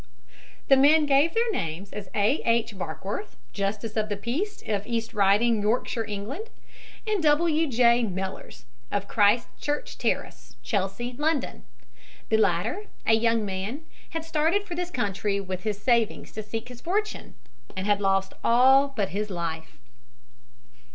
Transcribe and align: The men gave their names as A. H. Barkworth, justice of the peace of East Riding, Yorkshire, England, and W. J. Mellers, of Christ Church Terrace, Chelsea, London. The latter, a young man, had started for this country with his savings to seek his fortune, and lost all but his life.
The 0.67 0.77
men 0.77 1.05
gave 1.05 1.35
their 1.35 1.51
names 1.51 1.93
as 1.93 2.09
A. 2.15 2.41
H. 2.43 2.75
Barkworth, 2.75 3.35
justice 3.53 3.95
of 3.95 4.09
the 4.09 4.17
peace 4.17 4.63
of 4.67 4.87
East 4.87 5.13
Riding, 5.13 5.61
Yorkshire, 5.61 6.05
England, 6.05 6.49
and 7.05 7.21
W. 7.21 7.67
J. 7.67 8.01
Mellers, 8.01 8.65
of 8.91 9.07
Christ 9.07 9.49
Church 9.59 9.99
Terrace, 9.99 10.55
Chelsea, 10.63 11.13
London. 11.19 11.65
The 12.29 12.37
latter, 12.37 12.85
a 13.05 13.13
young 13.13 13.45
man, 13.45 13.83
had 14.09 14.25
started 14.25 14.63
for 14.63 14.73
this 14.73 14.89
country 14.89 15.39
with 15.39 15.61
his 15.61 15.79
savings 15.79 16.31
to 16.31 16.41
seek 16.41 16.69
his 16.69 16.81
fortune, 16.81 17.35
and 17.77 18.01
lost 18.01 18.33
all 18.43 18.87
but 18.95 19.09
his 19.09 19.29
life. 19.29 19.77